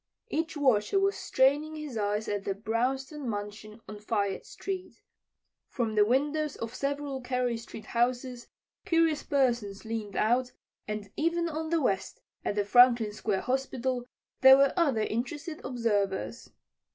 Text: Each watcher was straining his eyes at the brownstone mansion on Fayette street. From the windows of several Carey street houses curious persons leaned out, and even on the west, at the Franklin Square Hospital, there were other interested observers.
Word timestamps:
Each 0.31 0.57
watcher 0.57 0.99
was 0.99 1.15
straining 1.15 1.75
his 1.75 1.95
eyes 1.95 2.27
at 2.27 2.43
the 2.43 2.55
brownstone 2.55 3.29
mansion 3.29 3.81
on 3.87 3.99
Fayette 3.99 4.47
street. 4.47 4.95
From 5.69 5.93
the 5.93 6.03
windows 6.03 6.55
of 6.55 6.73
several 6.73 7.21
Carey 7.21 7.55
street 7.55 7.85
houses 7.85 8.47
curious 8.83 9.21
persons 9.21 9.85
leaned 9.85 10.15
out, 10.15 10.53
and 10.87 11.11
even 11.15 11.47
on 11.47 11.69
the 11.69 11.79
west, 11.83 12.19
at 12.43 12.55
the 12.55 12.65
Franklin 12.65 13.11
Square 13.13 13.41
Hospital, 13.41 14.03
there 14.41 14.57
were 14.57 14.73
other 14.75 15.01
interested 15.01 15.61
observers. 15.63 16.49